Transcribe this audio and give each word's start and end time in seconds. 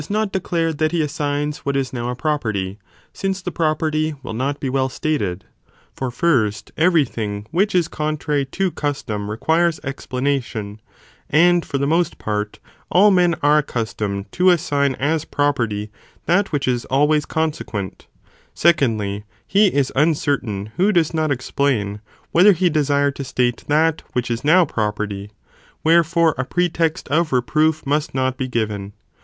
ther 0.01 0.07
the 0.07 0.19
as 0.23 0.29
declare 0.31 0.73
that 0.73 0.91
he 0.91 1.03
assigns 1.03 1.59
what 1.59 1.77
is 1.77 1.93
now.a 1.93 2.15
property, 2.15 2.73
pad 2.73 2.77
ἀᾷ 2.77 3.13
τ 3.13 3.19
since 3.19 3.41
the 3.43 3.51
property 3.51 4.15
will 4.23 4.33
not 4.33 4.59
be 4.59 4.67
well 4.67 4.89
stated. 4.89 5.45
For, 5.93 6.07
does 6.09 6.09
not 6.09 6.13
dis. 6.13 6.17
first, 6.19 6.71
every 6.75 7.05
thing 7.05 7.45
which 7.51 7.75
is 7.75 7.87
contrary 7.87 8.45
to 8.47 8.71
custom 8.71 9.29
re 9.29 9.35
ἦτο 9.37 9.39
™* 9.39 9.41
quires 9.41 9.79
explanation, 9.83 10.81
and 11.29 11.63
for 11.63 11.77
the 11.77 11.85
most 11.85 12.17
part, 12.17 12.57
all 12.89 13.11
men 13.11 13.35
are 13.43 13.61
accus 13.61 13.93
tomed 13.95 14.25
to 14.31 14.49
assign 14.49 14.95
as 14.95 15.23
property 15.23 15.91
that 16.25 16.51
which 16.51 16.67
is 16.67 16.85
always 16.85 17.27
conse 17.27 17.63
quent; 17.63 18.07
secondly, 18.55 19.25
he 19.45 19.67
is 19.67 19.91
uncertain 19.95 20.71
who 20.77 20.91
does 20.91 21.13
not 21.13 21.29
explain 21.31 22.01
whether 22.31 22.53
he 22.53 22.71
desired 22.71 23.15
to 23.17 23.23
state 23.23 23.65
that 23.67 24.01
which 24.13 24.31
is 24.31 24.43
now 24.43 24.65
property, 24.65 25.29
wherefore 25.83 26.33
a 26.39 26.43
pretext 26.43 27.07
of 27.09 27.31
reproof 27.31 27.85
must 27.85 28.15
not 28.15 28.35
be 28.35 28.47
given. 28.47 28.93